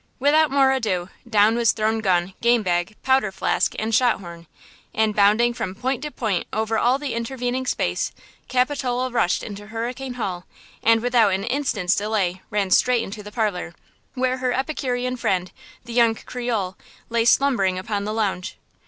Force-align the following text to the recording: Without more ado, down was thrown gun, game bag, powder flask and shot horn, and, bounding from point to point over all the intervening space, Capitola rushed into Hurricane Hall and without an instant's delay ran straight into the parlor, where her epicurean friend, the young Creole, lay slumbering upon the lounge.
Without 0.17 0.49
more 0.49 0.71
ado, 0.71 1.09
down 1.29 1.55
was 1.55 1.73
thrown 1.73 1.99
gun, 1.99 2.33
game 2.41 2.63
bag, 2.63 2.95
powder 3.03 3.31
flask 3.31 3.75
and 3.77 3.93
shot 3.93 4.19
horn, 4.19 4.47
and, 4.95 5.15
bounding 5.15 5.53
from 5.53 5.75
point 5.75 6.01
to 6.01 6.09
point 6.09 6.47
over 6.51 6.75
all 6.79 6.97
the 6.97 7.13
intervening 7.13 7.67
space, 7.67 8.11
Capitola 8.47 9.11
rushed 9.11 9.43
into 9.43 9.67
Hurricane 9.67 10.15
Hall 10.15 10.47
and 10.81 11.03
without 11.03 11.33
an 11.33 11.43
instant's 11.43 11.95
delay 11.95 12.41
ran 12.49 12.71
straight 12.71 13.03
into 13.03 13.21
the 13.21 13.31
parlor, 13.31 13.75
where 14.15 14.37
her 14.37 14.51
epicurean 14.53 15.17
friend, 15.17 15.51
the 15.85 15.93
young 15.93 16.15
Creole, 16.15 16.75
lay 17.11 17.23
slumbering 17.23 17.77
upon 17.77 18.03
the 18.03 18.11
lounge. 18.13 18.57